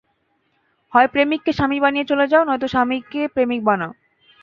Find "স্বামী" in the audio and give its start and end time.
1.53-1.77